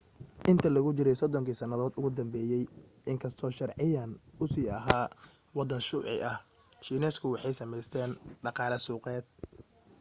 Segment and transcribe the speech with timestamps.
[0.49, 2.63] intii lagu jiray soddonkii sanadood ee u dambeeyay
[3.11, 5.05] in kastoo sharciyan uu sii ahaa
[5.57, 6.37] waddan shuuci ah
[6.85, 8.11] shiineysku waxay samaysteen
[8.43, 9.25] dhaqaale suuqeed